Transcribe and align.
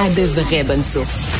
a 0.00 0.08
de 0.08 0.24
vraies 0.24 0.64
bonnes 0.64 0.82
sources. 0.82 1.39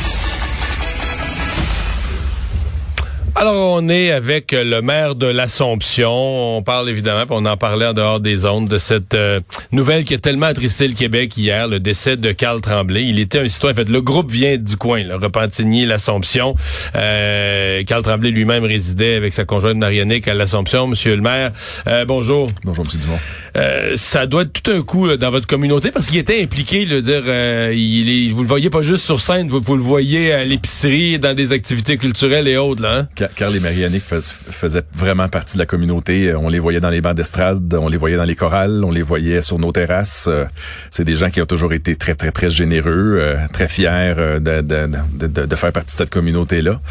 Alors, 3.41 3.81
on 3.81 3.89
est 3.89 4.11
avec 4.11 4.51
le 4.51 4.83
maire 4.83 5.15
de 5.15 5.25
l'Assomption. 5.25 6.57
On 6.57 6.61
parle 6.61 6.87
évidemment, 6.89 7.25
puis 7.25 7.35
on 7.35 7.45
en 7.47 7.57
parlait 7.57 7.87
en 7.87 7.93
dehors 7.93 8.19
des 8.19 8.45
ondes, 8.45 8.67
de 8.67 8.77
cette 8.77 9.15
euh, 9.15 9.39
nouvelle 9.71 10.03
qui 10.03 10.13
a 10.13 10.19
tellement 10.19 10.45
attristé 10.45 10.87
le 10.87 10.93
Québec 10.93 11.35
hier, 11.35 11.67
le 11.67 11.79
décès 11.79 12.17
de 12.17 12.31
Carl 12.33 12.61
Tremblay. 12.61 13.03
Il 13.03 13.17
était 13.17 13.39
un 13.39 13.47
citoyen, 13.47 13.73
en 13.73 13.77
fait, 13.77 13.89
le 13.89 13.99
groupe 14.03 14.29
vient 14.29 14.57
du 14.57 14.77
coin, 14.77 15.01
le 15.01 15.15
Repentigny, 15.15 15.87
l'Assomption. 15.87 16.55
Euh, 16.95 17.81
Carl 17.85 18.03
Tremblay 18.03 18.29
lui-même 18.29 18.63
résidait 18.63 19.15
avec 19.15 19.33
sa 19.33 19.43
conjointe 19.43 19.77
Marianique 19.77 20.27
à 20.27 20.35
l'Assomption. 20.35 20.85
Monsieur 20.85 21.15
le 21.15 21.23
maire, 21.23 21.51
euh, 21.87 22.05
bonjour. 22.05 22.45
Bonjour, 22.63 22.85
Monsieur 22.85 22.99
Dumont. 22.99 23.17
Euh, 23.57 23.93
ça 23.95 24.27
doit 24.27 24.43
être 24.43 24.61
tout 24.61 24.71
un 24.71 24.83
coup 24.83 25.07
là, 25.07 25.17
dans 25.17 25.31
votre 25.31 25.47
communauté 25.47 25.89
parce 25.89 26.05
qu'il 26.07 26.19
était 26.19 26.43
impliqué, 26.43 26.85
le 26.85 27.01
dire, 27.01 27.23
euh, 27.25 27.73
il, 27.75 28.27
est, 28.27 28.31
vous 28.33 28.43
le 28.43 28.47
voyez 28.47 28.69
pas 28.69 28.83
juste 28.83 29.03
sur 29.03 29.19
scène, 29.19 29.49
vous, 29.49 29.61
vous 29.61 29.75
le 29.75 29.81
voyez 29.81 30.31
à 30.31 30.43
l'épicerie, 30.43 31.17
dans 31.17 31.35
des 31.35 31.53
activités 31.53 31.97
culturelles 31.97 32.47
et 32.47 32.57
autres, 32.57 32.83
là. 32.83 33.07
Hein? 33.19 33.29
Carl 33.35 33.55
et 33.55 33.59
Marianique 33.59 34.03
faisaient 34.03 34.83
vraiment 34.95 35.27
partie 35.29 35.55
de 35.55 35.59
la 35.59 35.65
communauté. 35.65 36.29
Euh, 36.29 36.37
on 36.37 36.49
les 36.49 36.59
voyait 36.59 36.79
dans 36.79 36.89
les 36.89 37.01
bancs 37.01 37.15
d'estrade, 37.15 37.73
on 37.73 37.87
les 37.87 37.97
voyait 37.97 38.17
dans 38.17 38.23
les 38.23 38.35
chorales, 38.35 38.83
on 38.83 38.91
les 38.91 39.01
voyait 39.01 39.41
sur 39.41 39.59
nos 39.59 39.71
terrasses. 39.71 40.27
Euh, 40.29 40.45
c'est 40.89 41.03
des 41.03 41.15
gens 41.15 41.29
qui 41.29 41.41
ont 41.41 41.45
toujours 41.45 41.73
été 41.73 41.95
très, 41.95 42.15
très, 42.15 42.31
très 42.31 42.49
généreux, 42.49 43.17
euh, 43.19 43.37
très 43.51 43.67
fiers 43.67 44.13
de, 44.15 44.61
de, 44.61 44.89
de, 45.13 45.45
de, 45.45 45.55
faire 45.55 45.71
partie 45.71 45.95
de 45.95 45.97
cette 45.97 46.09
communauté-là. 46.09 46.81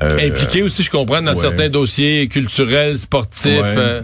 Impliqués 0.00 0.62
aussi, 0.62 0.82
je 0.82 0.90
comprends, 0.90 1.22
dans 1.22 1.34
certains 1.34 1.68
dossiers 1.68 2.28
culturels, 2.28 2.98
sportifs. 2.98 3.60
Ouais. 3.60 4.02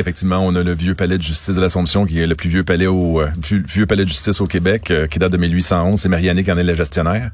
Effectivement, 0.00 0.44
on 0.44 0.54
a 0.54 0.62
le 0.62 0.72
vieux 0.72 0.94
palais 0.94 1.18
de 1.18 1.22
justice 1.22 1.56
de 1.56 1.60
l'Assomption, 1.60 2.06
qui 2.06 2.20
est 2.20 2.26
le 2.26 2.34
plus 2.34 2.48
vieux 2.48 2.64
palais 2.64 2.86
au 2.86 3.22
plus 3.42 3.64
vieux 3.66 3.86
palais 3.86 4.04
de 4.04 4.08
justice 4.08 4.40
au 4.40 4.46
Québec, 4.46 4.92
qui 5.10 5.18
date 5.18 5.32
de 5.32 5.36
1811. 5.36 6.00
C'est 6.00 6.08
Marianique 6.08 6.48
en 6.48 6.58
est 6.58 6.64
le 6.64 6.74
gestionnaire. 6.74 7.30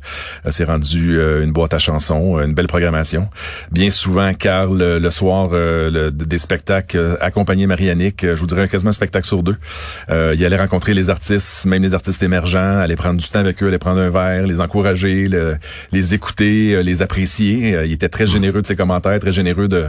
c'est 0.49 0.65
rendu 0.65 1.21
une 1.43 1.53
boîte 1.53 1.75
à 1.75 1.79
chansons, 1.79 2.39
une 2.41 2.55
belle 2.55 2.67
programmation. 2.67 3.29
Bien 3.71 3.91
souvent, 3.97 4.33
Carl 4.35 4.79
le, 4.79 5.11
soir 5.11 5.51
euh, 5.53 6.11
des 6.11 6.39
spectacles 6.39 6.99
euh, 6.99 7.17
accompagné 7.21 7.67
Marianique, 7.67 8.25
euh, 8.25 8.37
je 8.37 8.41
vous 8.41 8.47
dirais 8.47 8.69
quasiment 8.69 8.91
un 8.91 8.93
spectacle 8.93 9.27
sur 9.27 9.43
deux. 9.43 9.57
il 10.09 10.45
allait 10.45 10.57
rencontrer 10.57 10.95
les 10.95 11.11
artistes, 11.11 11.67
même 11.67 11.83
les 11.83 11.95
artistes 11.95 12.23
émergents, 12.23 12.79
aller 12.79 12.97
prendre 12.97 13.21
du 13.21 13.29
temps 13.29 13.41
avec 13.41 13.63
eux, 13.63 13.69
aller 13.69 13.79
prendre 13.79 14.01
un 14.01 14.11
verre, 14.11 14.47
les 14.47 14.61
encourager, 14.61 15.29
les 15.93 16.15
écouter, 16.15 16.83
les 16.83 17.03
apprécier. 17.03 17.81
il 17.85 17.93
était 17.93 18.09
très 18.09 18.27
généreux 18.27 18.63
de 18.63 18.67
ses 18.67 18.77
commentaires, 18.77 19.19
très 19.19 19.33
généreux 19.33 19.69
de, 19.69 19.87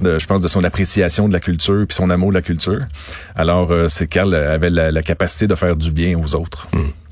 je 0.00 0.26
pense, 0.26 0.40
de 0.40 0.48
son 0.48 0.62
appréciation 0.64 1.28
de 1.28 1.32
la 1.32 1.40
culture 1.40 1.84
puis 1.86 1.94
son 1.94 2.10
amour 2.10 2.30
de 2.30 2.34
la 2.34 2.42
culture. 2.42 2.80
Alors, 3.34 3.72
c'est 3.88 4.06
Carl 4.06 4.34
avait 4.34 4.70
la, 4.70 5.02
capacité 5.02 5.46
de 5.46 5.54
faire 5.54 5.76
du 5.76 5.90
bien 5.90 6.18
aux 6.18 6.34
autres. 6.34 6.68
Hmm. 6.72 7.05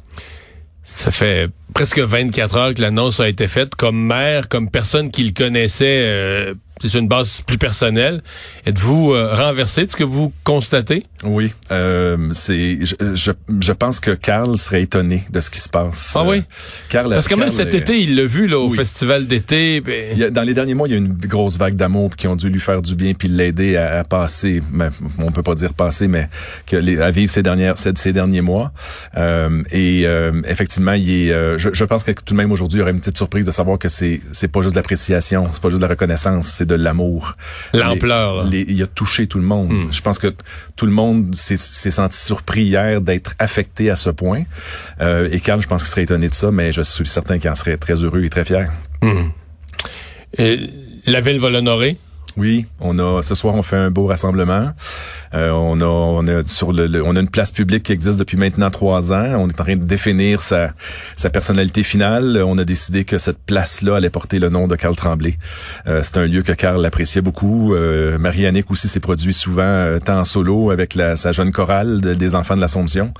Ça 0.97 1.11
fait 1.11 1.51
presque 1.75 1.99
24 1.99 2.57
heures 2.57 2.73
que 2.73 2.81
l'annonce 2.81 3.19
a 3.19 3.29
été 3.29 3.49
faite. 3.49 3.75
Comme 3.75 4.01
maire, 4.01 4.49
comme 4.49 4.71
personne 4.71 5.11
qui 5.11 5.25
le 5.25 5.33
connaissait, 5.33 6.05
euh, 6.07 6.55
c'est 6.81 6.99
une 6.99 7.09
base 7.09 7.41
plus 7.47 7.59
personnelle. 7.59 8.23
Êtes-vous 8.67 9.13
euh, 9.13 9.35
renversé 9.35 9.87
de 9.87 9.91
ce 9.91 9.97
que 9.97 10.05
vous 10.05 10.33
constatez? 10.43 11.05
Oui, 11.25 11.53
euh, 11.71 12.29
c'est. 12.33 12.85
Je, 12.85 12.95
je, 13.15 13.33
je, 13.61 13.73
pense 13.73 14.01
que 14.01 14.11
Carl 14.11 14.57
serait 14.57 14.83
étonné 14.83 15.25
de 15.31 15.41
ce 15.41 15.51
qui 15.51 15.61
se 15.61 15.69
passe. 15.69 16.15
Ah 16.17 16.25
oui? 16.27 16.43
Carl, 16.89 17.11
Parce 17.11 17.29
que 17.29 17.35
même 17.35 17.49
cet 17.49 17.75
été, 17.75 18.01
il 18.01 18.17
l'a 18.17 18.25
vu 18.25 18.47
là 18.47 18.59
au 18.59 18.71
festival 18.71 19.27
d'été. 19.27 19.83
Dans 20.31 20.43
les 20.43 20.55
derniers 20.55 20.75
mois, 20.75 20.89
il 20.89 20.91
y 20.91 20.95
a 20.95 20.99
une 20.99 21.13
grosse 21.13 21.57
vague 21.57 21.77
d'amour 21.77 22.11
qui 22.17 22.29
ont 22.29 22.37
dû 22.37 22.49
lui 22.49 22.61
faire 22.61 22.83
du 22.83 22.95
bien 22.95 23.15
puis 23.15 23.29
l'aider 23.29 23.77
à, 23.77 24.01
à, 24.01 24.05
passer. 24.05 24.63
Mais, 24.73 24.89
on 25.19 25.31
peut 25.31 25.43
pas 25.43 25.55
dire 25.55 25.73
passer, 25.73 26.09
mais 26.09 26.29
que 26.67 26.77
les, 26.77 27.01
à 27.01 27.11
vivre 27.11 27.31
ces 27.31 27.43
dernières 27.43 27.79
ces, 27.79 27.93
ces 27.97 28.13
derniers 28.13 28.43
mois. 28.43 28.73
Euh, 29.17 29.63
et 29.71 30.03
euh, 30.07 30.43
effectivement, 30.47 30.93
il 30.93 31.11
est. 31.11 31.33
Euh, 31.33 31.59
je, 31.59 31.71
je, 31.73 31.85
pense 31.85 32.05
que 32.05 32.13
tout 32.13 32.35
de 32.35 32.39
même 32.39 32.53
aujourd'hui, 32.53 32.79
il 32.79 32.81
y 32.81 32.83
aurait 32.83 32.93
une 32.93 33.01
petite 33.01 33.17
surprise 33.17 33.47
de 33.47 33.51
savoir 33.51 33.79
que 33.79 33.89
c'est 33.89 34.21
c'est 34.33 34.49
pas 34.49 34.63
juste 34.63 34.75
de 34.75 34.79
l'appréciation, 34.79 35.49
c'est 35.53 35.63
pas 35.63 35.69
juste 35.69 35.81
de 35.81 35.87
la 35.87 35.91
reconnaissance, 35.91 36.49
c'est 36.65 36.69
de 36.69 36.75
l'amour. 36.75 37.37
L'ampleur. 37.73 38.47
Il 38.53 38.83
a 38.83 38.87
touché 38.87 39.27
tout 39.27 39.39
le 39.39 39.45
monde. 39.45 39.73
Hmm. 39.73 39.93
Je 39.93 40.01
pense 40.01 40.19
que 40.19 40.35
tout 40.77 40.87
le 40.87 40.93
monde 40.93 41.35
s'est 41.35 41.57
senti 41.91 42.19
surpris 42.19 42.65
hier 42.65 43.01
d'être 43.01 43.35
affecté 43.39 43.91
à 43.91 43.97
ce 43.97 44.11
point. 44.11 44.45
Euh, 45.01 45.29
et 45.31 45.41
Carl, 45.41 45.61
je 45.61 45.67
pense 45.67 45.83
qu'il 45.83 45.91
serait 45.91 46.03
étonné 46.03 46.29
de 46.29 46.35
ça, 46.35 46.51
mais 46.51 46.73
je 46.73 46.83
suis 46.83 47.07
certain 47.07 47.39
qu'il 47.39 47.51
en 47.51 47.55
serait 47.55 47.77
très 47.77 47.95
heureux 47.95 48.25
et 48.25 48.31
très 48.31 48.45
fier. 48.45 48.73
Et 50.39 50.59
la 51.07 51.21
ville 51.21 51.39
va 51.39 51.51
l'honorer? 51.51 51.99
Oui, 52.37 52.67
on 52.81 52.99
a 52.99 53.23
ce 53.23 53.35
soir 53.37 53.55
on 53.55 53.63
fait 53.63 53.77
un 53.77 53.91
beau 53.91 54.07
rassemblement. 54.07 54.73
Euh, 55.35 55.51
on 55.51 55.81
a 55.81 55.85
on 55.87 56.27
a 56.27 56.45
sur 56.45 56.73
le, 56.73 57.03
on 57.03 57.17
a 57.17 57.21
une 57.21 57.29
place 57.29 57.51
publique 57.51 57.85
qui 57.85 57.93
existe 57.93 58.19
depuis 58.19 58.37
maintenant 58.37 58.71
trois 58.71 59.13
ans. 59.13 59.35
On 59.37 59.49
est 59.49 59.61
en 59.61 59.65
train 59.65 59.77
de 59.77 59.85
définir 59.85 60.41
sa 60.41 60.73
sa 61.17 61.31
personnalité 61.31 61.83
finale. 61.83 62.43
On 62.47 62.57
a 62.59 62.65
décidé 62.65 63.05
que 63.05 63.19
cette 63.19 63.39
place-là 63.39 63.97
allait 63.97 64.11
porter 64.11 64.39
le 64.39 64.49
nom 64.49 64.69
de 64.69 64.77
Carl 64.77 64.95
Tremblay. 64.95 65.37
Euh, 65.87 66.01
c'est 66.03 66.19
un 66.19 66.27
lieu 66.27 66.43
que 66.43 66.53
Carl 66.53 66.85
appréciait 66.85 67.23
beaucoup. 67.23 67.75
Euh, 67.75 68.19
Marianique 68.19 68.71
aussi 68.71 68.89
s'est 68.89 69.01
produit 69.01 69.35
souvent 69.35 69.63
euh, 69.63 69.99
tant 69.99 70.19
en 70.19 70.25
solo 70.25 70.71
avec 70.71 70.95
la, 70.95 71.17
sa 71.17 71.33
jeune 71.33 71.53
chorale 71.53 72.01
des 72.01 72.35
enfants 72.35 72.57
de 72.57 72.61
l'Assomption. 72.61 73.13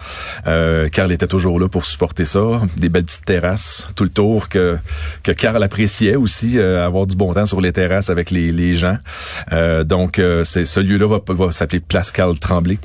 Euh, 0.47 0.89
Carl 0.89 1.11
était 1.13 1.27
toujours 1.27 1.59
là 1.59 1.69
pour 1.69 1.85
supporter 1.85 2.25
ça. 2.25 2.61
Des 2.77 2.89
belles 2.89 3.05
petites 3.05 3.25
terrasses 3.25 3.89
tout 3.97 4.05
le 4.05 4.11
tour 4.11 4.49
que 4.49 4.79
que 5.23 5.33
Carl 5.33 5.63
appréciait 5.63 6.17
aussi 6.17 6.59
avoir 6.59 7.07
du 7.07 7.17
bon 7.17 7.33
temps 7.33 7.47
sur 7.47 7.61
les 7.61 7.73
terrasses 7.73 8.11
avec 8.11 8.31
les, 8.31 8.53
les 8.53 8.75
gens. 8.75 8.99
donc 9.85 10.21
c'est 10.45 10.65
ce 10.65 10.81
lieu-là 10.81 11.07
va, 11.07 11.21
va 11.29 11.51
s'appeler 11.51 11.81
Place 11.81 12.04
Pascal 12.05 12.39
Tremblay. 12.39 12.77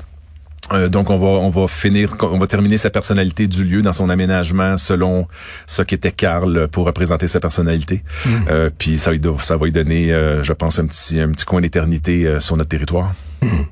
Euh, 0.72 0.88
donc 0.88 1.10
on 1.10 1.18
va 1.18 1.26
on 1.26 1.50
va 1.50 1.68
finir 1.68 2.14
on 2.22 2.38
va 2.38 2.46
terminer 2.46 2.78
sa 2.78 2.88
personnalité 2.88 3.48
du 3.48 3.64
lieu 3.64 3.82
dans 3.82 3.92
son 3.92 4.08
aménagement 4.08 4.78
selon 4.78 5.28
ce 5.66 5.82
qu'était 5.82 6.10
Carl 6.10 6.68
pour 6.68 6.86
représenter 6.86 7.26
sa 7.26 7.38
personnalité. 7.38 8.02
Mm. 8.24 8.30
Euh, 8.48 8.70
puis 8.78 8.96
ça 8.96 9.10
ça 9.40 9.56
va 9.58 9.66
lui 9.66 9.72
donner 9.72 10.10
euh, 10.10 10.42
je 10.42 10.54
pense 10.54 10.78
un 10.78 10.86
petit 10.86 11.20
un 11.20 11.28
petit 11.32 11.44
coin 11.44 11.60
d'éternité 11.60 12.40
sur 12.40 12.56
notre 12.56 12.70
territoire. 12.70 13.12
Mm. 13.42 13.64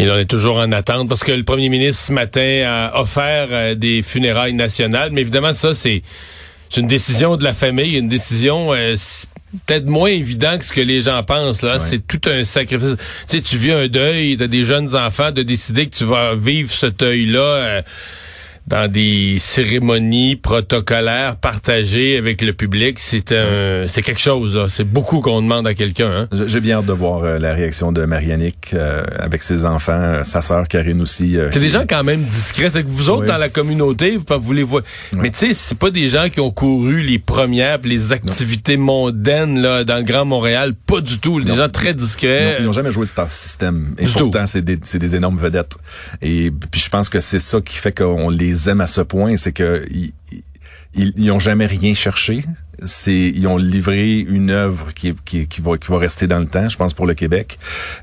Il 0.00 0.10
en 0.10 0.18
est 0.18 0.26
toujours 0.28 0.56
en 0.56 0.72
attente 0.72 1.08
parce 1.08 1.22
que 1.22 1.30
le 1.30 1.44
premier 1.44 1.68
ministre 1.68 2.06
ce 2.06 2.12
matin 2.12 2.64
a 2.66 3.00
offert 3.00 3.76
des 3.76 4.02
funérailles 4.02 4.54
nationales, 4.54 5.10
mais 5.12 5.20
évidemment 5.20 5.52
ça 5.52 5.72
c'est 5.72 6.02
c'est 6.68 6.80
une 6.80 6.88
décision 6.88 7.36
de 7.36 7.44
la 7.44 7.54
famille, 7.54 7.96
une 7.96 8.08
décision 8.08 8.72
peut-être 9.66 9.86
moins 9.86 10.10
évident 10.10 10.58
que 10.58 10.64
ce 10.64 10.72
que 10.72 10.80
les 10.80 11.02
gens 11.02 11.22
pensent. 11.22 11.62
Là, 11.62 11.78
c'est 11.78 12.06
tout 12.06 12.20
un 12.28 12.44
sacrifice. 12.44 12.96
Tu 13.28 13.36
sais, 13.36 13.42
tu 13.42 13.56
vis 13.56 13.72
un 13.72 13.88
deuil, 13.88 14.36
t'as 14.36 14.46
des 14.46 14.64
jeunes 14.64 14.94
enfants, 14.94 15.30
de 15.30 15.42
décider 15.42 15.86
que 15.86 15.96
tu 15.96 16.04
vas 16.04 16.34
vivre 16.34 16.70
ce 16.70 16.86
deuil-là. 16.86 17.40
Euh, 17.40 17.82
dans 18.66 18.90
des 18.90 19.36
cérémonies 19.38 20.36
protocolaires 20.36 21.36
partagées 21.36 22.16
avec 22.16 22.42
le 22.42 22.52
public, 22.52 22.98
c'est 22.98 23.32
un, 23.32 23.86
c'est 23.86 24.02
quelque 24.02 24.20
chose. 24.20 24.66
C'est 24.68 24.84
beaucoup 24.84 25.20
qu'on 25.20 25.42
demande 25.42 25.66
à 25.66 25.74
quelqu'un. 25.74 26.28
Hein? 26.32 26.46
J'ai 26.46 26.60
bien 26.60 26.78
hâte 26.78 26.86
de 26.86 26.92
voir 26.92 27.24
euh, 27.24 27.38
la 27.38 27.54
réaction 27.54 27.92
de 27.92 28.04
Marianique 28.04 28.70
euh, 28.74 29.02
avec 29.18 29.42
ses 29.42 29.64
enfants, 29.64 29.92
euh, 29.92 30.24
sa 30.24 30.40
sœur 30.40 30.68
Karine 30.68 31.02
aussi. 31.02 31.36
c'est 31.50 31.60
des 31.60 31.68
gens 31.68 31.84
quand 31.88 32.04
même 32.04 32.22
discrets. 32.22 32.70
C'est 32.70 32.82
que 32.82 32.88
vous 32.88 33.10
autres 33.10 33.26
dans 33.26 33.38
la 33.38 33.48
communauté, 33.48 34.16
vous, 34.16 34.24
vous 34.40 34.52
les 34.52 34.62
voyez. 34.62 34.86
Mais 35.16 35.30
tu 35.30 35.38
sais, 35.38 35.54
c'est 35.54 35.78
pas 35.78 35.90
des 35.90 36.08
gens 36.08 36.28
qui 36.28 36.40
ont 36.40 36.50
couru 36.50 37.02
les 37.02 37.18
premières, 37.18 37.78
les 37.82 38.12
activités 38.12 38.76
mondaines 38.76 39.60
là 39.60 39.84
dans 39.84 39.96
le 39.96 40.04
Grand 40.04 40.24
Montréal. 40.24 40.74
Pas 40.74 41.00
du 41.00 41.18
tout. 41.18 41.40
Des 41.40 41.56
gens 41.56 41.68
très 41.68 41.94
discrets. 41.94 42.56
ils 42.60 42.64
n'ont 42.64 42.72
jamais 42.72 42.90
joué 42.90 43.06
ce 43.06 43.12
système. 43.26 43.94
Et 43.98 44.06
pourtant, 44.06 44.46
c'est 44.46 44.62
des, 44.62 44.76
des 44.76 45.16
énormes 45.16 45.38
vedettes. 45.38 45.76
Et 46.20 46.52
puis 46.70 46.80
je 46.80 46.88
pense 46.88 47.08
que 47.08 47.20
c'est 47.20 47.38
ça 47.38 47.60
qui 47.60 47.76
fait 47.76 47.92
qu'on 47.92 48.30
les 48.30 48.51
aiment 48.68 48.80
à 48.80 48.86
ce 48.86 49.00
point, 49.00 49.36
c'est 49.36 49.52
que 49.52 49.84
ils, 49.90 50.12
ils 50.94 51.40
jamais 51.40 51.66
rien 51.66 51.94
cherché. 51.94 52.44
C'est, 52.84 53.32
ils 53.34 53.46
ont 53.46 53.58
livré 53.58 54.18
une 54.18 54.50
œuvre 54.50 54.92
qui, 54.92 55.14
qui, 55.24 55.46
qui, 55.46 55.60
va, 55.60 55.78
qui 55.78 55.88
va 55.88 55.98
rester 55.98 56.26
dans 56.26 56.40
le 56.40 56.46
temps, 56.46 56.68
je 56.68 56.76
pense, 56.76 56.94
pour 56.94 57.06
le 57.06 57.14
Québec. 57.14 57.58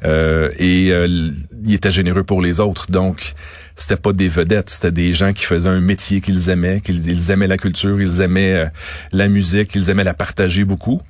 Euh, 0.06 0.52
et 0.58 0.92
euh, 0.92 1.32
ils 1.66 1.74
étaient 1.74 1.92
généreux 1.92 2.24
pour 2.24 2.42
les 2.42 2.60
autres. 2.62 2.90
Donc, 2.90 3.34
c'était 3.80 3.96
pas 3.96 4.14
des 4.14 4.28
vedettes, 4.28 4.70
c'était 4.70 4.92
des 4.92 5.14
gens 5.14 5.34
qui 5.34 5.46
faisaient 5.46 5.70
un 5.70 5.80
métier 5.80 6.22
qu'ils 6.22 6.50
aimaient, 6.50 6.82
qu'ils 6.82 7.08
ils 7.08 7.32
aimaient 7.32 7.48
la 7.48 7.58
culture, 7.58 8.02
ils 8.02 8.22
aimaient 8.22 8.54
euh, 8.54 8.66
la 9.12 9.28
musique, 9.28 9.74
ils 9.76 9.90
aimaient 9.90 10.04
la 10.04 10.14
partager 10.14 10.66
beaucoup. 10.66 11.02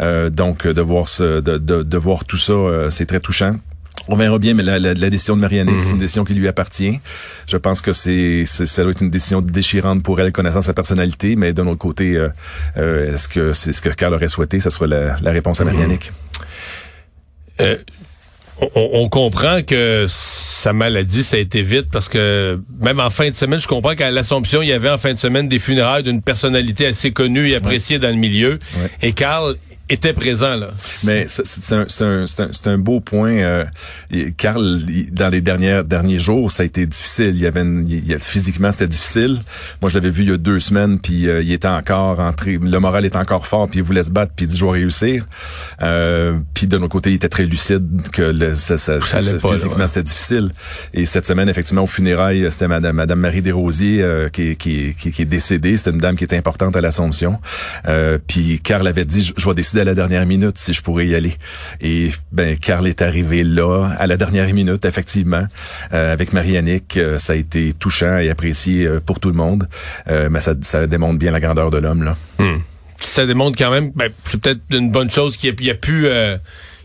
Euh, 0.00 0.28
donc 0.30 0.66
de 0.66 0.80
voir 0.80 1.08
ce, 1.08 1.40
de, 1.40 1.58
de, 1.58 1.82
de 1.82 1.96
voir 1.96 2.24
tout 2.24 2.36
ça, 2.36 2.52
euh, 2.52 2.90
c'est 2.90 3.06
très 3.06 3.20
touchant. 3.20 3.56
On 4.08 4.16
verra 4.16 4.38
bien, 4.38 4.54
mais 4.54 4.62
la, 4.62 4.78
la, 4.78 4.94
la 4.94 5.10
décision 5.10 5.36
de 5.36 5.40
Marianne, 5.40 5.68
c'est 5.80 5.88
une 5.88 5.94
mhm. 5.94 6.00
décision 6.00 6.24
qui 6.24 6.34
lui 6.34 6.48
appartient. 6.48 7.00
Je 7.46 7.56
pense 7.56 7.80
que 7.80 7.92
c'est, 7.92 8.44
ça 8.44 8.82
doit 8.82 8.92
être 8.92 9.02
une 9.02 9.10
décision 9.10 9.40
déchirante 9.40 10.02
pour 10.02 10.20
elle, 10.20 10.32
connaissant 10.32 10.60
sa 10.60 10.74
personnalité, 10.74 11.36
mais 11.36 11.52
d'un 11.52 11.66
autre 11.66 11.78
côté, 11.78 12.16
euh, 12.76 13.14
est-ce 13.14 13.28
que 13.28 13.52
c'est 13.52 13.72
ce 13.72 13.82
que 13.82 13.88
Carl 13.88 14.14
aurait 14.14 14.28
souhaité? 14.28 14.60
Ça 14.60 14.70
sera 14.70 14.86
la, 14.86 15.16
la 15.20 15.30
réponse 15.32 15.60
à 15.60 15.64
mhm. 15.64 15.72
Marianne. 15.72 15.98
Euh, 17.60 17.78
on, 18.60 18.68
on, 18.74 19.08
comprend 19.08 19.62
que 19.62 20.06
sa 20.08 20.72
maladie, 20.72 21.22
ça 21.22 21.36
a 21.36 21.40
été 21.40 21.62
vite 21.62 21.86
parce 21.90 22.08
que 22.08 22.58
même 22.80 23.00
en 23.00 23.10
fin 23.10 23.28
de 23.28 23.34
semaine, 23.34 23.60
je 23.60 23.66
comprends 23.66 23.94
qu'à 23.94 24.10
l'Assomption, 24.10 24.62
il 24.62 24.68
y 24.68 24.72
avait 24.72 24.88
en 24.88 24.98
fin 24.98 25.12
de 25.12 25.18
semaine 25.18 25.48
des 25.48 25.58
funérailles 25.58 26.02
d'une 26.02 26.22
personnalité 26.22 26.86
assez 26.86 27.12
connue 27.12 27.50
et 27.50 27.56
appréciée 27.56 27.98
dans 27.98 28.08
le 28.08 28.14
milieu. 28.14 28.58
Et 29.02 29.12
Carl 29.12 29.56
était 29.88 30.12
présent 30.12 30.56
là. 30.56 30.68
Mais 31.04 31.26
c'est 31.28 31.72
un, 31.72 31.86
un, 32.00 32.24
un, 32.24 32.70
un, 32.72 32.78
beau 32.78 33.00
point. 33.00 33.36
Euh, 33.36 33.64
Carl, 34.36 34.82
dans 35.12 35.28
les 35.28 35.40
dernières 35.40 35.84
derniers 35.84 36.18
jours, 36.18 36.50
ça 36.50 36.64
a 36.64 36.66
été 36.66 36.86
difficile. 36.86 37.32
Il 37.34 37.40
y 37.40 37.46
avait 37.46 37.62
il, 37.62 38.18
physiquement 38.18 38.72
c'était 38.72 38.88
difficile. 38.88 39.38
Moi, 39.80 39.88
je 39.88 39.94
l'avais 39.94 40.10
vu 40.10 40.22
il 40.22 40.28
y 40.30 40.32
a 40.32 40.36
deux 40.36 40.60
semaines, 40.60 40.98
puis 40.98 41.28
euh, 41.28 41.42
il 41.42 41.52
était 41.52 41.68
encore 41.68 42.20
entré. 42.20 42.58
Le 42.60 42.78
moral 42.78 43.04
était 43.04 43.16
encore 43.16 43.46
fort, 43.46 43.68
puis 43.68 43.78
il 43.78 43.82
voulait 43.84 44.02
se 44.02 44.10
battre, 44.10 44.32
puis 44.34 44.46
il 44.46 44.48
dit 44.48 44.58
je 44.58 44.64
vais 44.64 44.72
réussir. 44.72 45.26
Euh, 45.82 46.36
puis 46.54 46.66
de 46.66 46.78
notre 46.78 46.92
côté, 46.92 47.10
il 47.10 47.14
était 47.14 47.28
très 47.28 47.46
lucide 47.46 48.08
que 48.12 48.22
le, 48.22 48.54
ça, 48.54 48.78
ça, 48.78 48.98
physiquement 49.00 49.86
c'était 49.86 50.02
difficile. 50.02 50.50
Et 50.94 51.04
cette 51.04 51.26
semaine, 51.26 51.48
effectivement, 51.48 51.84
au 51.84 51.88
funérailles, 51.88 52.46
c'était 52.50 52.68
Madame, 52.68 52.96
Madame 52.96 53.20
Marie 53.20 53.42
Desrosiers 53.42 54.02
euh, 54.02 54.28
qui, 54.28 54.56
qui, 54.56 54.94
qui, 54.98 55.12
qui, 55.12 55.22
est 55.22 55.26
décédée. 55.26 55.76
C'était 55.76 55.90
une 55.90 55.98
dame 55.98 56.16
qui 56.16 56.24
était 56.24 56.36
importante 56.36 56.74
à 56.74 56.80
l'Assomption. 56.80 57.38
Euh, 57.86 58.18
puis 58.26 58.60
Carl 58.60 58.86
avait 58.86 59.04
dit 59.04 59.32
je 59.36 59.48
vais 59.48 59.54
décider 59.54 59.75
à 59.80 59.84
la 59.84 59.94
dernière 59.94 60.26
minute 60.26 60.58
si 60.58 60.72
je 60.72 60.82
pourrais 60.82 61.06
y 61.06 61.14
aller. 61.14 61.34
Et 61.80 62.10
ben 62.32 62.56
Carl 62.56 62.86
est 62.86 63.02
arrivé 63.02 63.44
là 63.44 63.90
à 63.98 64.06
la 64.06 64.16
dernière 64.16 64.52
minute, 64.52 64.84
effectivement, 64.84 65.46
euh, 65.92 66.12
avec 66.12 66.32
Marianique. 66.32 66.96
Euh, 66.96 67.18
ça 67.18 67.32
a 67.34 67.36
été 67.36 67.72
touchant 67.72 68.18
et 68.18 68.30
apprécié 68.30 68.86
euh, 68.86 69.00
pour 69.00 69.20
tout 69.20 69.28
le 69.28 69.36
monde. 69.36 69.68
mais 70.08 70.40
ça, 70.40 70.54
ça 70.60 70.86
démontre 70.86 71.18
bien 71.18 71.30
la 71.30 71.40
grandeur 71.40 71.70
de 71.70 71.78
l'homme 71.78 72.02
là. 72.02 72.16
Hmm. 72.38 72.60
Ça 72.98 73.26
démontre 73.26 73.58
quand 73.58 73.70
même, 73.70 73.92
ben, 73.94 74.10
c'est 74.24 74.40
peut-être 74.40 74.60
une 74.70 74.90
bonne 74.90 75.10
chose 75.10 75.36
qu'il 75.36 75.54
y, 75.62 75.70
a 75.70 75.74
pu 75.74 76.08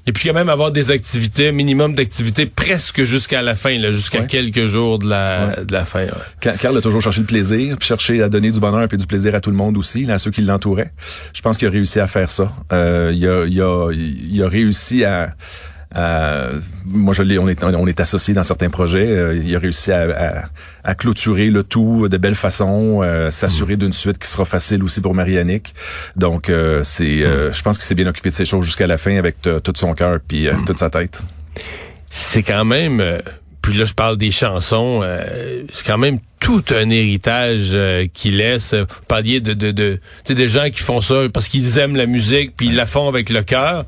et 0.07 0.11
puis 0.11 0.29
quand 0.29 0.35
même 0.35 0.49
avoir 0.49 0.71
des 0.71 0.89
activités, 0.89 1.51
minimum 1.51 1.93
d'activités 1.93 2.45
presque 2.45 3.03
jusqu'à 3.03 3.41
la 3.41 3.55
fin, 3.55 3.79
jusqu'à 3.91 4.23
quelques 4.23 4.65
jours 4.65 4.97
de 4.97 5.07
la, 5.07 5.63
de 5.63 5.71
la 5.71 5.85
fin. 5.85 6.05
Ouais. 6.05 6.53
Carl 6.59 6.75
a 6.77 6.81
toujours 6.81 7.01
cherché 7.01 7.19
le 7.19 7.27
plaisir, 7.27 7.77
puis 7.77 7.87
cherché 7.87 8.21
à 8.21 8.29
donner 8.29 8.51
du 8.51 8.59
bonheur 8.59 8.87
et 8.91 8.97
du 8.97 9.05
plaisir 9.05 9.35
à 9.35 9.41
tout 9.41 9.51
le 9.51 9.57
monde 9.57 9.77
aussi, 9.77 10.09
à 10.09 10.17
ceux 10.17 10.31
qui 10.31 10.41
l'entouraient. 10.41 10.91
Je 11.33 11.41
pense 11.41 11.57
qu'il 11.57 11.67
a 11.67 11.71
réussi 11.71 11.99
à 11.99 12.07
faire 12.07 12.31
ça. 12.31 12.51
Euh, 12.73 13.11
il, 13.13 13.27
a, 13.27 13.45
il, 13.45 13.61
a, 13.61 13.91
il 13.91 14.43
a 14.43 14.47
réussi 14.49 15.03
à 15.05 15.35
euh, 15.95 16.59
moi, 16.85 17.13
je 17.13 17.21
l'ai, 17.21 17.37
on 17.37 17.47
est, 17.49 17.63
on 17.63 17.87
est 17.87 17.99
associé 17.99 18.33
dans 18.33 18.43
certains 18.43 18.69
projets. 18.69 19.07
Euh, 19.07 19.35
il 19.35 19.53
a 19.55 19.59
réussi 19.59 19.91
à, 19.91 20.45
à, 20.83 20.95
clôturer 20.95 21.49
le 21.49 21.63
tout 21.63 22.07
de 22.07 22.17
belle 22.17 22.35
façon, 22.35 23.01
euh, 23.03 23.29
s'assurer 23.29 23.75
d'une 23.75 23.93
suite 23.93 24.17
qui 24.17 24.27
sera 24.27 24.45
facile 24.45 24.83
aussi 24.83 25.01
pour 25.01 25.13
Marianique. 25.13 25.73
Donc, 26.15 26.51
c'est, 26.83 27.19
je 27.19 27.61
pense 27.61 27.77
que 27.77 27.83
c'est 27.83 27.95
bien 27.95 28.07
occupé 28.07 28.29
de 28.29 28.35
ces 28.35 28.45
choses 28.45 28.65
jusqu'à 28.65 28.87
la 28.87 28.97
fin 28.97 29.17
avec 29.17 29.37
tout 29.41 29.73
son 29.75 29.93
cœur 29.93 30.19
puis 30.25 30.47
toute 30.65 30.79
sa 30.79 30.89
tête. 30.89 31.23
C'est 32.09 32.43
quand 32.43 32.65
même, 32.65 33.21
puis 33.61 33.73
là 33.73 33.85
je 33.85 33.93
parle 33.93 34.17
des 34.17 34.31
chansons, 34.31 35.01
c'est 35.71 35.85
quand 35.85 35.97
même 35.97 36.19
tout 36.39 36.63
un 36.71 36.89
héritage 36.89 37.77
qu'il 38.13 38.37
laisse. 38.37 38.73
Vous 38.73 38.85
parliez 39.07 39.39
de, 39.39 39.53
de, 39.53 39.71
de, 39.71 39.99
des 40.27 40.47
gens 40.47 40.69
qui 40.69 40.81
font 40.81 41.01
ça 41.01 41.27
parce 41.33 41.47
qu'ils 41.47 41.77
aiment 41.77 41.95
la 41.95 42.05
musique 42.05 42.55
puis 42.55 42.67
ils 42.67 42.75
la 42.75 42.85
font 42.85 43.07
avec 43.07 43.29
le 43.29 43.43
cœur. 43.43 43.85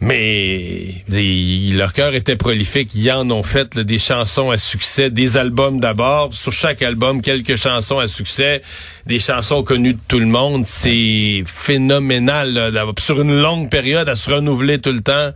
Mais 0.00 1.04
leur 1.08 1.92
cœur 1.92 2.14
était 2.14 2.36
prolifique. 2.36 2.94
Ils 2.94 3.10
en 3.12 3.30
ont 3.30 3.42
fait 3.42 3.78
des 3.78 3.98
chansons 3.98 4.50
à 4.50 4.58
succès, 4.58 5.10
des 5.10 5.36
albums 5.36 5.80
d'abord. 5.80 6.34
Sur 6.34 6.52
chaque 6.52 6.82
album, 6.82 7.22
quelques 7.22 7.56
chansons 7.56 7.98
à 7.98 8.08
succès, 8.08 8.62
des 9.06 9.18
chansons 9.18 9.62
connues 9.62 9.94
de 9.94 10.00
tout 10.08 10.18
le 10.18 10.26
monde. 10.26 10.64
C'est 10.66 11.42
phénoménal 11.46 12.72
sur 12.98 13.20
une 13.20 13.40
longue 13.40 13.70
période 13.70 14.08
à 14.08 14.16
se 14.16 14.30
renouveler 14.30 14.80
tout 14.80 14.92
le 14.92 15.00
temps 15.00 15.32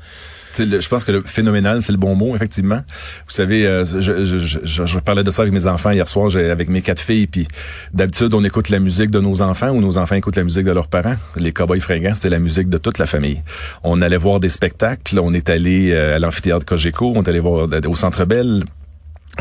je 0.56 0.88
pense 0.88 1.04
que 1.04 1.12
le 1.12 1.22
phénoménal, 1.22 1.80
c'est 1.80 1.92
le 1.92 1.98
bon 1.98 2.14
mot, 2.14 2.34
effectivement. 2.34 2.80
Vous 3.26 3.32
savez, 3.32 3.66
euh, 3.66 3.84
je, 3.84 4.24
je, 4.24 4.38
je, 4.38 4.86
je, 4.86 4.98
parlais 4.98 5.24
de 5.24 5.30
ça 5.30 5.42
avec 5.42 5.54
mes 5.54 5.66
enfants 5.66 5.90
hier 5.90 6.08
soir, 6.08 6.34
avec 6.36 6.68
mes 6.68 6.82
quatre 6.82 7.00
filles, 7.00 7.26
puis 7.26 7.46
d'habitude, 7.92 8.34
on 8.34 8.44
écoute 8.44 8.68
la 8.68 8.80
musique 8.80 9.10
de 9.10 9.20
nos 9.20 9.42
enfants 9.42 9.70
ou 9.70 9.80
nos 9.80 9.98
enfants 9.98 10.14
écoutent 10.14 10.36
la 10.36 10.44
musique 10.44 10.64
de 10.64 10.72
leurs 10.72 10.88
parents. 10.88 11.16
Les 11.36 11.52
Cowboys 11.52 11.80
fringants, 11.80 12.14
c'était 12.14 12.30
la 12.30 12.38
musique 12.38 12.68
de 12.68 12.78
toute 12.78 12.98
la 12.98 13.06
famille. 13.06 13.42
On 13.84 14.00
allait 14.02 14.16
voir 14.16 14.40
des 14.40 14.48
spectacles, 14.48 15.18
on 15.18 15.34
est 15.34 15.50
allé 15.50 15.92
euh, 15.92 16.16
à 16.16 16.18
l'amphithéâtre 16.18 16.66
Cogeco, 16.66 17.12
on 17.14 17.22
est 17.22 17.28
allé 17.28 17.40
voir 17.40 17.68
euh, 17.72 17.80
au 17.86 17.96
Centre 17.96 18.24
Bell, 18.24 18.64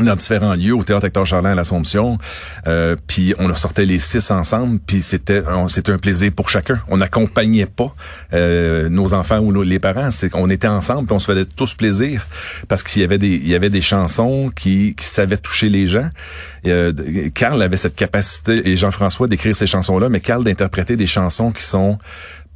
dans 0.02 0.16
différents 0.16 0.54
lieux 0.54 0.74
au 0.74 0.84
théâtre 0.84 1.06
Hector 1.06 1.26
Charlin 1.26 1.50
à 1.50 1.54
l'Assomption. 1.54 2.18
Euh, 2.66 2.96
puis 3.06 3.34
on 3.38 3.52
sortait 3.54 3.86
les 3.86 3.98
six 3.98 4.30
ensemble 4.30 4.78
puis 4.86 5.02
c'était 5.02 5.42
c'était 5.68 5.92
un 5.92 5.98
plaisir 5.98 6.30
pour 6.34 6.50
chacun. 6.50 6.80
On 6.88 6.98
n'accompagnait 6.98 7.66
pas 7.66 7.94
euh, 8.32 8.88
nos 8.88 9.14
enfants 9.14 9.38
ou 9.40 9.62
les 9.62 9.78
parents. 9.78 10.10
C'est 10.10 10.30
qu'on 10.30 10.48
était 10.48 10.68
ensemble 10.68 11.06
puis 11.06 11.14
on 11.14 11.18
se 11.18 11.26
faisait 11.26 11.44
tous 11.44 11.74
plaisir 11.74 12.26
parce 12.68 12.82
qu'il 12.82 13.02
y 13.02 13.04
avait 13.04 13.18
des 13.18 13.28
il 13.28 13.48
y 13.48 13.54
avait 13.54 13.70
des 13.70 13.80
chansons 13.80 14.50
qui, 14.54 14.94
qui 14.94 15.04
savaient 15.04 15.36
toucher 15.36 15.68
les 15.68 15.86
gens. 15.86 16.08
Euh, 16.66 16.92
Carl 17.34 17.60
avait 17.62 17.76
cette 17.76 17.96
capacité 17.96 18.68
et 18.68 18.76
Jean-François 18.76 19.28
d'écrire 19.28 19.54
ces 19.54 19.66
chansons 19.66 19.98
là 19.98 20.08
mais 20.08 20.20
Carl 20.20 20.44
d'interpréter 20.44 20.96
des 20.96 21.06
chansons 21.06 21.52
qui 21.52 21.62
sont 21.62 21.98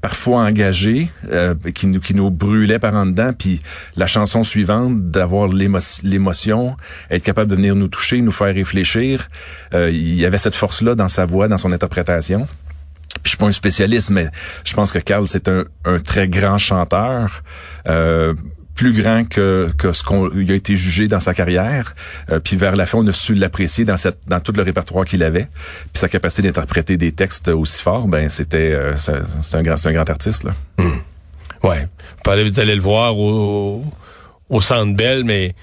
parfois 0.03 0.43
engagé, 0.43 1.11
euh, 1.31 1.55
qui 1.75 1.87
nous 1.87 2.01
qui 2.01 2.15
nous 2.15 2.31
brûlait 2.31 2.81
par 2.81 2.93
en 2.95 3.07
dedans, 3.07 3.33
puis 3.33 3.63
la 3.97 4.09
chanson 4.09 4.43
suivante 4.43 5.11
d'avoir 5.11 5.49
l'émotion, 5.49 6.77
être 7.09 7.23
capable 7.23 7.51
de 7.51 7.57
venir 7.57 7.77
nous 7.77 7.89
toucher, 7.89 8.21
nous 8.21 8.33
faire 8.33 8.53
réfléchir. 8.53 9.31
Euh, 9.73 9.91
il 9.91 10.15
y 10.15 10.27
avait 10.27 10.39
cette 10.39 10.57
force-là 10.57 10.97
dans 10.97 11.09
sa 11.09 11.25
voix, 11.25 11.47
dans 11.49 11.57
son 11.57 11.73
interprétation. 11.73 12.49
Puis 13.23 13.25
je 13.25 13.29
suis 13.31 13.39
pas 13.39 13.47
un 13.47 13.53
spécialiste, 13.53 14.11
mais 14.11 14.27
je 14.65 14.75
pense 14.75 14.91
que 14.91 14.99
Carl 14.99 15.27
c'est 15.27 15.47
un, 15.47 15.65
un 15.85 16.01
très 16.01 16.29
grand 16.29 16.59
chanteur. 16.59 17.45
Euh, 17.87 18.35
plus 18.75 18.93
grand 18.93 19.29
que, 19.29 19.71
que 19.77 19.93
ce 19.93 20.03
qu'on 20.03 20.29
a 20.29 20.53
été 20.53 20.77
jugé 20.77 21.09
dans 21.09 21.21
sa 21.21 21.35
carrière. 21.35 21.95
Euh, 22.31 22.41
puis 22.41 22.57
vers 22.57 22.77
la 22.77 22.87
fin, 22.87 22.99
on 22.99 23.07
a 23.07 23.13
su 23.13 23.35
l'apprécier 23.35 23.85
dans 23.85 23.97
cette 23.97 24.19
dans 24.27 24.41
tout 24.41 24.53
le 24.53 24.63
répertoire 24.63 25.05
qu'il 25.05 25.23
avait. 25.23 25.49
Puis 25.93 26.01
sa 26.01 26.09
capacité 26.09 26.43
d'interpréter 26.43 26.97
des 26.97 27.13
textes 27.13 27.49
aussi 27.49 27.83
forts, 27.83 28.09
ben 28.09 28.29
c'était 28.29 28.73
euh, 28.73 28.97
c'est 28.97 29.57
un 29.57 29.63
grand 29.63 29.77
c'est 29.77 29.89
un 29.89 29.93
grand 29.93 30.09
artiste 30.09 30.45
là. 30.45 30.55
Mmh. 30.79 30.91
Ouais. 31.65 31.87
Vous 32.25 32.51
d'aller 32.51 32.75
le 32.75 32.81
voir 32.81 33.19
au 33.19 33.85
au 34.49 34.61
Centre 34.61 34.95
Bell, 34.95 35.25
mais 35.25 35.55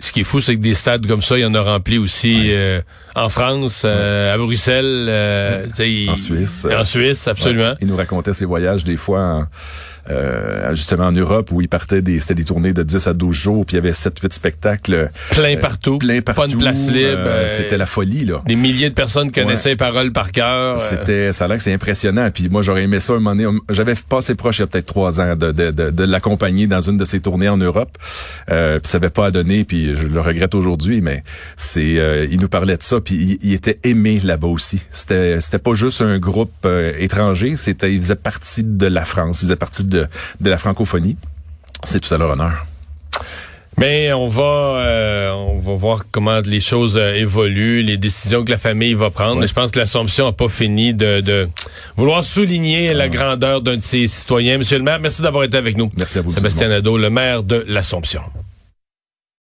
ce 0.00 0.12
qui 0.12 0.20
est 0.20 0.24
fou, 0.24 0.40
c'est 0.40 0.56
que 0.56 0.60
des 0.60 0.74
stades 0.74 1.06
comme 1.06 1.22
ça, 1.22 1.38
il 1.38 1.42
y 1.42 1.44
en 1.44 1.54
a 1.54 1.60
rempli 1.60 1.98
aussi 1.98 2.52
euh, 2.52 2.80
en 3.14 3.28
France, 3.28 3.82
euh, 3.84 4.34
à 4.34 4.38
Bruxelles, 4.38 5.06
euh, 5.08 5.66
en 6.08 6.16
Suisse. 6.16 6.66
En 6.70 6.84
Suisse, 6.84 7.28
absolument. 7.28 7.74
Il 7.80 7.86
nous 7.86 7.96
racontait 7.96 8.32
ses 8.32 8.44
voyages 8.44 8.84
des 8.84 8.96
fois 8.96 9.20
en, 9.20 9.46
euh, 10.10 10.74
justement 10.74 11.04
en 11.06 11.12
Europe 11.12 11.50
où 11.50 11.62
il 11.62 11.68
partait 11.68 12.02
des 12.02 12.20
c'était 12.20 12.34
des 12.34 12.44
tournées 12.44 12.74
de 12.74 12.82
10 12.82 13.06
à 13.06 13.14
12 13.14 13.34
jours 13.34 13.64
puis 13.64 13.74
il 13.74 13.76
y 13.76 13.78
avait 13.78 13.94
7 13.94 14.18
8 14.20 14.34
spectacles 14.34 15.08
plein 15.30 15.56
partout. 15.56 15.96
plein 15.96 16.20
partout 16.20 16.42
pas 16.42 16.46
de 16.46 16.56
place 16.56 16.90
libre 16.90 17.30
c'était 17.46 17.78
la 17.78 17.86
folie 17.86 18.26
là. 18.26 18.42
des 18.44 18.54
milliers 18.54 18.90
de 18.90 18.94
personnes 18.94 19.32
connaissaient 19.32 19.70
les 19.70 19.76
paroles 19.76 20.12
par 20.12 20.30
cœur 20.30 20.78
c'était 20.78 21.32
ça 21.32 21.46
a 21.46 21.48
l'air 21.48 21.56
que 21.56 21.62
c'est 21.62 21.72
impressionnant 21.72 22.28
puis 22.30 22.50
moi 22.50 22.60
j'aurais 22.60 22.82
aimé 22.82 23.00
ça 23.00 23.14
un 23.14 23.16
moment 23.18 23.34
donné. 23.34 23.58
J'avais 23.70 23.94
passé 23.94 24.34
proche 24.34 24.58
il 24.58 24.60
y 24.60 24.64
a 24.64 24.66
peut-être 24.66 24.84
trois 24.84 25.22
ans 25.22 25.36
de 25.36 25.52
de, 25.52 25.70
de, 25.70 25.88
de 25.88 26.04
l'accompagner 26.04 26.66
dans 26.66 26.82
une 26.82 26.98
de 26.98 27.04
ses 27.06 27.20
tournées 27.20 27.48
en 27.48 27.56
Europe 27.56 27.96
euh, 28.50 28.78
puis 28.80 28.90
ça 28.90 28.98
avait 28.98 29.08
pas 29.08 29.24
à 29.24 29.30
donner 29.30 29.64
puis 29.64 29.94
je 29.94 30.06
le 30.06 30.20
regrette 30.20 30.54
aujourd'hui 30.54 31.00
mais 31.00 31.22
c'est 31.56 32.28
il 32.30 32.38
nous 32.40 32.48
parlait 32.48 32.76
de 32.76 32.82
ça 32.82 33.00
puis 33.04 33.38
il, 33.42 33.52
était 33.52 33.78
aimé 33.84 34.20
là-bas 34.22 34.48
aussi 34.48 34.82
c'était 34.90 35.40
c'était 35.40 35.58
pas 35.58 35.74
juste 35.74 36.00
un 36.00 36.18
groupe 36.18 36.66
étranger 36.98 37.56
c'était 37.56 37.92
il 37.92 38.00
faisait 38.00 38.16
partie 38.16 38.64
de 38.64 38.86
la 38.86 39.04
France 39.04 39.38
il 39.38 39.46
faisait 39.46 39.56
partie 39.56 39.84
de 39.84 39.94
de, 40.40 40.50
la 40.50 40.58
francophonie. 40.58 41.16
C'est 41.82 42.00
tout 42.00 42.12
à 42.12 42.18
leur 42.18 42.30
honneur. 42.30 42.66
Mais 43.76 44.12
on 44.12 44.28
va 44.28 44.42
euh, 44.42 45.32
on 45.32 45.58
va 45.58 45.74
voir 45.74 46.04
comment 46.12 46.38
les 46.44 46.60
choses 46.60 46.96
euh, 46.96 47.14
évoluent, 47.14 47.82
les 47.82 47.96
décisions 47.96 48.44
que 48.44 48.52
la 48.52 48.58
famille 48.58 48.94
va 48.94 49.10
prendre. 49.10 49.40
Mais 49.40 49.48
je 49.48 49.52
pense 49.52 49.72
que 49.72 49.80
l'Assomption 49.80 50.26
n'a 50.26 50.32
pas 50.32 50.48
fini 50.48 50.94
de, 50.94 51.48
vouloir 51.96 52.22
souligner 52.22 52.94
la 52.94 53.04
ah. 53.04 53.08
grandeur 53.08 53.62
d'un 53.62 53.76
de 53.76 53.82
ses 53.82 54.06
citoyens. 54.06 54.58
Monsieur 54.58 54.78
le 54.78 54.84
maire, 54.84 55.00
merci 55.00 55.22
d'avoir 55.22 55.42
été 55.42 55.56
avec 55.56 55.76
nous. 55.76 55.90
Merci 55.98 56.18
à 56.18 56.22
vous. 56.22 56.30
Sébastien 56.30 56.68
Nadeau, 56.68 56.96
le 56.96 57.10
maire 57.10 57.42
de 57.42 57.64
l'Assomption. 57.66 58.22